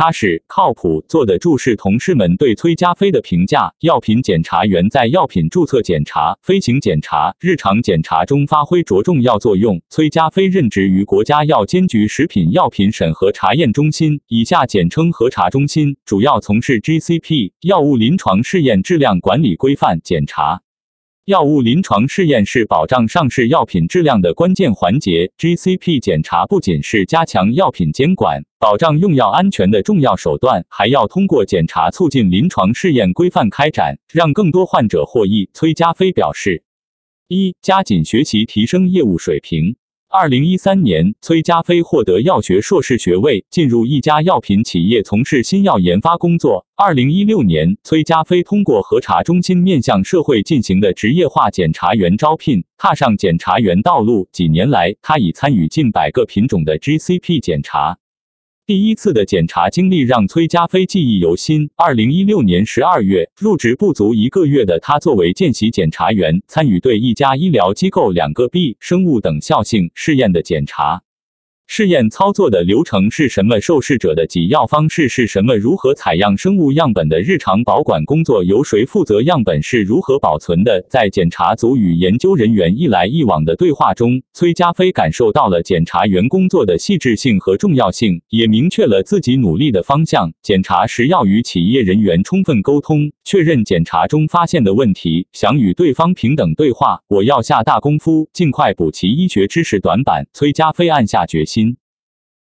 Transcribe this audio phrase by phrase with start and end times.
[0.00, 3.70] 踏实、靠谱，做得住是同事们对崔家飞的评价。
[3.80, 9.78] 药品检查员在药品注册检查、飞行检查、日常检查中发挥着重要作用。
[9.90, 20.62] 崔家飞任职于国家药监局食品药品审核查验中心（以下简称核查中心），主要从事 GCP 药物临床试验质量管理规范检查。
[21.26, 25.30] 药物临床试验是保障上市药品质量的关键环节。
[25.38, 35.50] GCP 检查不仅是加强药品监管、保障用药安全的重要手段，还要通过检查促进临床试验规范开展，让更多患者获益。
[35.52, 36.64] 崔佳飞表示：
[37.28, 39.76] 一、加紧学习，提升业务水平。
[40.12, 46.66] 二零一三年，崔佳飞获得药学硕士学位，进入一家药品企业从事新药研发工作。
[46.74, 54.28] 二零一六年，崔佳飞通过核查中心面向社会进行的职业化检查员招聘，踏上检查员道路。
[54.32, 57.99] 几年来，他已参与近百个品种的 GCP 检查。
[58.70, 61.68] 第一次的检查经历让崔加飞记忆犹新。
[61.74, 71.02] 二零一六年十二月，入职不足一个月的他，作为见习检查员，参与对一家医疗机构两个 B 生物等效性试验的检查。
[71.72, 73.60] 试验操作的流程是什么？
[73.60, 75.54] 受试者的给药方式是什么？
[75.56, 79.22] 如何采样生物样本的日常保管工作由谁负责？
[79.22, 80.84] 样本是如何保存的？
[80.90, 90.32] 在检查组与研究人员一来一往的对话中，崔佳飞感受到了检查员工作的细致性和重要性，也明确了自己努力的方向。
[90.42, 97.00] 检查时要与企业人员充分沟通，确认检查中发现的问题，想与对方平等对话。
[97.06, 100.26] 我要下大功夫，尽快补齐医学知识短板。
[100.32, 101.59] 崔佳飞暗下决心。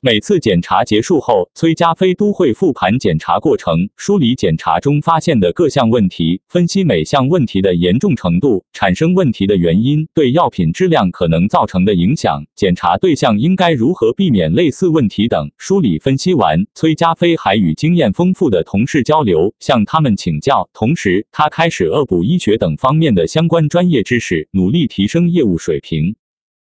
[0.00, 15.50] 每次检查结束后，崔家飞都会复盘检查过程，梳理检查中发现的各项问题，分析每项问题的严重程度、产生问题的原因、对药品质量可能造成的影响、检查对象应该如何避免类似问题等。
[15.58, 20.70] 梳理分析完，崔家飞还与经验丰富的同事交流，向他们请教。
[20.72, 26.14] 同时，他开始恶补医学等方面的相关专业知识，努力提升业务水平。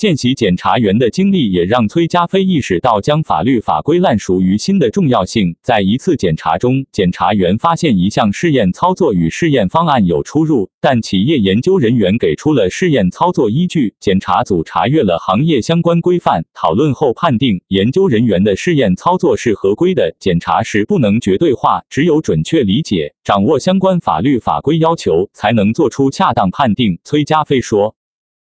[0.00, 5.54] 见习检察员的经历也让崔家飞意识到将法律法规烂熟于心的重要性。
[5.62, 13.92] 在一次检查中，检察员发现一项试验操作与试验方案有出入，但企业研究人员给出了试验操作依据。
[14.00, 20.16] 检查组查阅了行业相关规范，讨论后判定研究人员的试验操作是合规的。
[20.18, 26.98] 检查时不能绝对化，只有准确理解、掌握相关法律法规要求，才能做出恰当判定。
[27.04, 27.99] 崔家飞说。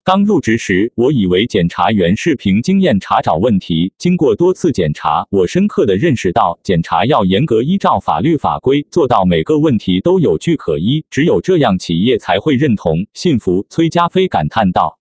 [0.06, 3.94] 刚入职时，我以为检察员是凭经验查找问题。
[3.98, 11.06] 经过多次检查，我深刻的认识到，检查要严格依照法律法规，做到每个问题都有据可依。
[11.10, 13.66] 只有这样，企业才会认同、信服。
[13.70, 15.00] 崔家飞感叹道：“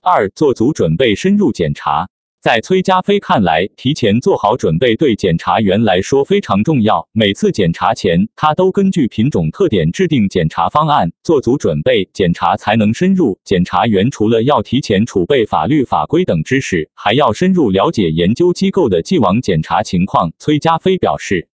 [0.00, 2.08] 二，做足准备，深入检查。”
[2.42, 7.06] 在崔加飞看来，提前做好准备对检查员来说非常重要。
[7.12, 13.38] 每次检查前，他都根据品种特点制定检查方案，做足准备，检查才能深入。
[13.44, 20.32] 检查员除了要提前储备法律法规等知识，还要深入了解研究机构的既往检查情况。
[20.38, 21.49] 崔加飞表示。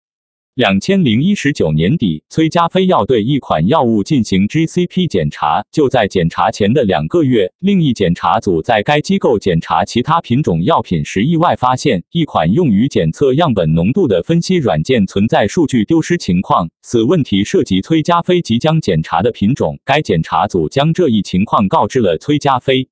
[0.56, 5.66] 两千零一十九年底，崔家飞要对一款药物进行 GCP 检查。
[5.72, 16.70] 就在检查前的两个月，另一检查组在该机构检查其他品种药品时，意外发现一款用于检测样本浓度的分析软件存在数据丢失情况。
[16.82, 19.80] 此问题涉及崔家飞即将检查的品种。
[19.86, 22.90] 该检查组将这一情况告知了崔家飞。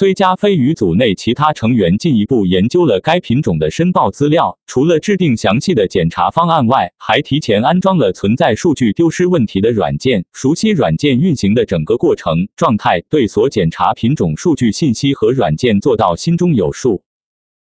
[0.00, 17.02] 崔家飞与组内其他成员进一步研究了该品种的申报资料，除了制定详细的检查方案外，还提前安装了存在数据丢失问题的软件，熟悉软件运行的整个过程状态，对所检查品种数据信息和软件做到心中有数。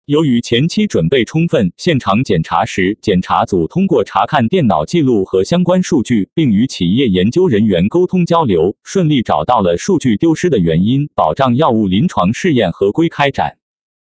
[0.10, 13.60] 由于前期准备充分，现场检查时，检查组通过查看电脑记录和相关数据，并与企业研究人员沟通交流，顺利找到了数据丢失的原因，保障药物临床试验合规开展。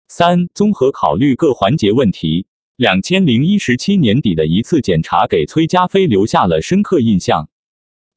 [0.08, 2.47] 三、综合考虑各环节问题。
[2.76, 7.50] 两千零一十七年底的一次检查给崔家飞留下了深刻印象。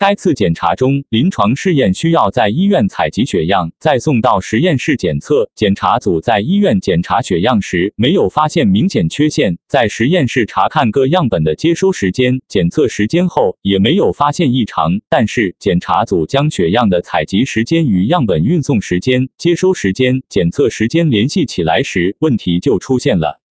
[0.07, 5.50] 该次检查中，临床试验需要在医院采集血样，再送到实验室检测。
[5.56, 14.92] 检查组在医院检查血样时，没有发现明显缺陷；在实验室查看各样本的接收时间、检测时间后，也没有发现异常。
[15.10, 23.42] 但是，检查组将血样的采集时间与样本运送时间、接收时间、检测时间联系起来时，问题就出现了。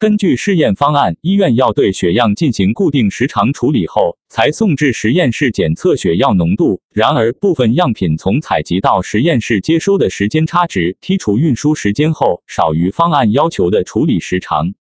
[0.00, 6.80] 根据试验方案，医院要对血样进行固定时长处理后，才送至实验室检测血药浓度。
[6.94, 14.72] 然而，部分样品从采集到实验室接收的时间差值，剔除运输时间后，少于方案要求的处理时长。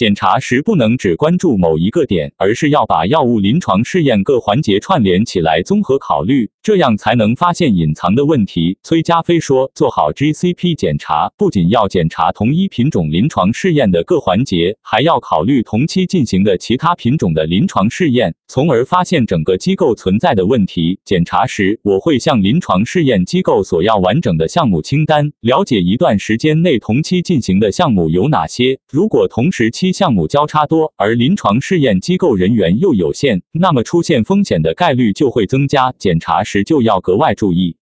[0.00, 8.78] 检查时不能只关注某一个点，而是要把药物临床试验各环节串联起来，综合考虑，这样才能发现隐藏的问题。
[8.82, 20.98] 崔家飞说，做好 GCP 检查，不仅要检查同一品种临床试验的各环节，还要考虑同期进行的其他品种的临床试验，从而发现整个机构存在的问题。
[21.04, 28.78] 检查时，我会向临床试验机构索要完整的项目清单，了解一段时间内同期进行的项目有哪些。
[28.90, 35.92] 如果同时期项目交叉多，而临床试验机构人员又有限，那么出现风险的概率就会增加。
[35.98, 37.76] 检查时就要格外注意。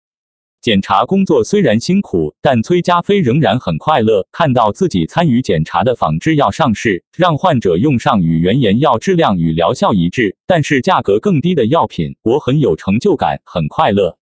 [0.62, 4.26] 检查工作虽然辛苦，但崔家飞仍然很快乐。
[4.32, 14.18] 看到自己参与检查的仿制药上市，让患者用上与原研药质量与疗效一致，但是价格更低的药品，我很有成就感，很快乐。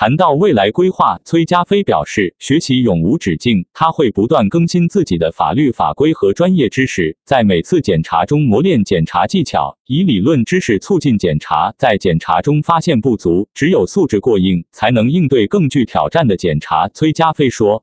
[0.00, 16.88] 谈到未来规划，崔佳飞表示，学习永无止境，他会不断更新自己的法律法规和专业知识，在每次检查中磨练检查技巧，以理论知识促进检查，在检查中发现不足，只有素质过硬，才能应对更具挑战的检查。
[16.90, 17.82] 崔佳飞说。